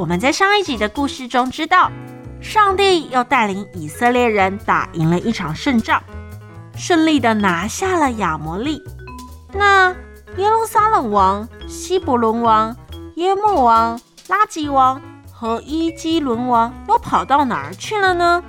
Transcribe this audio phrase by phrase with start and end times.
[0.00, 1.92] 我们在上一集的故事中知道，
[2.40, 6.02] 上帝又带领以色列人打赢了一场胜仗，
[6.74, 8.82] 顺利的拿下了亚摩利。
[9.52, 9.90] 那
[10.38, 12.74] 耶路撒冷王、希伯伦王、
[13.16, 14.98] 耶末王、拉吉王
[15.30, 18.42] 和伊基伦王又跑到哪儿去了呢？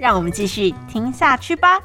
[0.00, 1.78] 让我们继续听下去吧。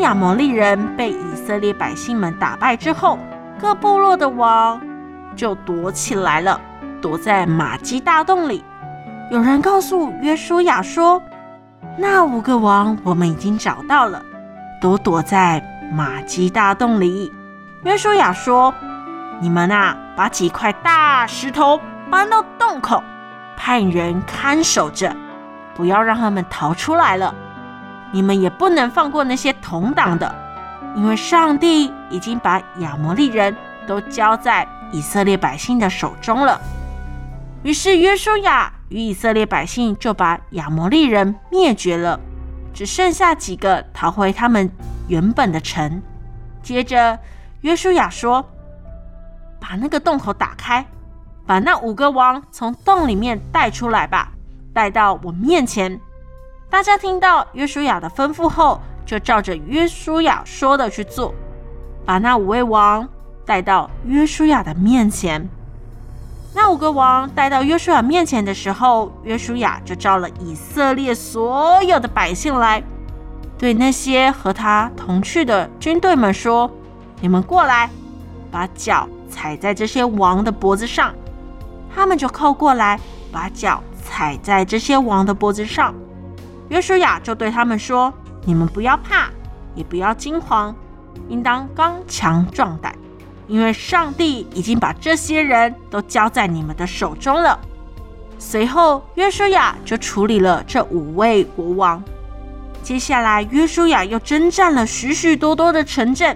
[0.00, 3.18] 亚摩利人被以色列百姓们打败之后，
[3.60, 4.80] 各部落的王
[5.36, 6.60] 就躲起来了，
[7.00, 8.64] 躲在玛基大洞里。
[9.30, 11.22] 有人告诉约书亚说
[11.98, 14.22] ：“那五个王我们已经找到了，
[14.80, 17.32] 都躲在玛基大洞里。”
[17.84, 18.74] 约书亚说
[19.40, 23.02] ：“你们啊，把几块大石头搬到洞口，
[23.56, 25.14] 派人看守着，
[25.74, 27.34] 不要让他们逃出来了。
[28.12, 30.34] 你们也不能放过那些同党的。”
[30.96, 33.54] 因为上帝已经把亚摩利人
[33.86, 36.60] 都交在以色列百姓的手中了，
[37.62, 42.18] 于是约书亚与以色列百姓就把亚摩利人灭绝了，
[42.72, 44.68] 只剩下几个逃回他们
[45.06, 46.02] 原本的城。
[46.62, 47.16] 接着
[47.60, 48.44] 约书亚说
[49.60, 50.84] ：“把那个洞口打开，
[51.46, 54.32] 把那五个王从洞里面带出来吧，
[54.72, 56.00] 带到我面前。”
[56.70, 61.34] 大家听到约书亚的吩咐后，就照着约书亚说的去做，
[62.04, 63.08] 把那五位王
[63.46, 65.48] 带到约书亚的面前。
[66.54, 72.82] 那五个王带到约书亚面前的时候，约书亚就召了以色列所有的百姓来，
[73.56, 76.70] 对那些和他同去的军队们说
[77.22, 77.88] ：“你们过来，
[78.50, 81.14] 把脚踩在这些王的脖子上。”
[81.94, 83.00] 他们就靠过来，
[83.32, 85.94] 把脚踩在这些王的脖子上。
[86.68, 88.12] 约书亚就对他们说。
[88.44, 89.28] 你们不要怕，
[89.74, 90.74] 也不要惊慌，
[91.28, 92.94] 应当刚强壮胆，
[93.46, 97.58] 因为上帝已经把这些人都交在你们的手中了。
[98.38, 102.02] 随后，约书亚就处理了这五位国王。
[102.82, 106.34] 接下来，约书亚又征战了许许多多的城镇，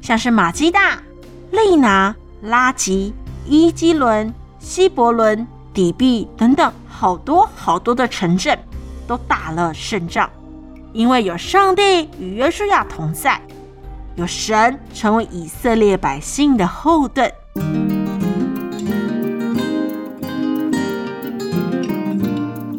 [0.00, 1.02] 像是玛基大、
[1.50, 3.12] 利拿、拉吉、
[3.44, 5.44] 伊基伦、希伯伦、
[5.74, 8.56] 底比等等，好多好多的城镇
[9.10, 10.30] 都打了胜仗。
[10.92, 13.40] 因为有上帝与约书亚同在，
[14.14, 17.28] 有神成为以色列百姓的后盾。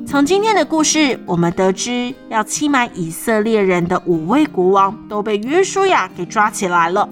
[0.08, 7.10] 从今天的故事，我们得知，要欺瞒以色列人的五位国王都被约书亚给抓起来了，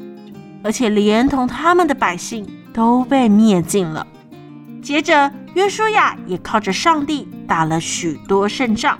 [0.63, 4.07] 而且连同他们的百姓都被灭尽了。
[4.81, 8.97] 接着，约书亚也靠着上帝打了许多胜仗。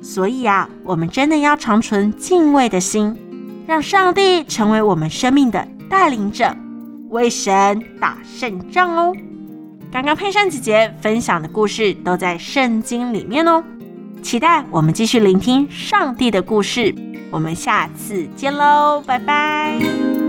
[0.00, 3.16] 所以啊，我们真的要常存敬畏的心，
[3.66, 6.54] 让上帝成为我们生命的带领者，
[7.10, 9.12] 为神打胜仗哦。
[9.90, 13.64] 刚刚佩珊姐姐分享的故事都在圣经里面哦，
[14.22, 16.94] 期待我们继续聆听上帝的故事。
[17.30, 20.27] 我们下次见喽，拜拜。